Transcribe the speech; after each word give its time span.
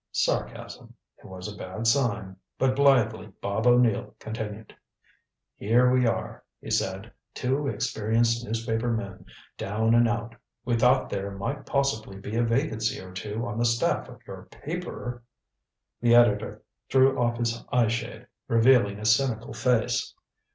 Sarcasm. 0.11 0.95
It 1.19 1.25
was 1.27 1.47
a 1.47 1.55
bad 1.55 1.85
sign. 1.85 2.35
But 2.57 2.75
blithely 2.75 3.27
Bob 3.39 3.67
O'Neill 3.67 4.15
continued. 4.17 4.75
"Here 5.53 5.91
we 5.91 6.07
are," 6.07 6.43
he 6.59 6.71
said, 6.71 7.11
"two 7.35 7.67
experienced 7.67 8.43
newspaper 8.43 8.91
men, 8.91 9.25
down 9.59 9.93
and 9.93 10.07
out. 10.09 10.33
We 10.65 10.75
thought 10.75 11.11
there 11.11 11.29
might 11.29 11.67
possibly 11.67 12.17
be 12.17 12.35
a 12.35 12.41
vacancy 12.43 12.99
or 12.99 13.11
two 13.11 13.45
on 13.45 13.59
the 13.59 13.63
staff 13.65 14.09
of 14.09 14.25
your 14.25 14.47
paper" 14.49 15.21
The 16.01 16.15
editor 16.15 16.63
threw 16.89 17.19
off 17.19 17.37
his 17.37 17.63
eye 17.71 17.87
shade, 17.87 18.25
revealing 18.47 18.97
a 18.97 19.05
cynical 19.05 19.53
face. 19.53 20.15